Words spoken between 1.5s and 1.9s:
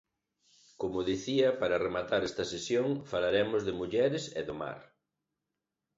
para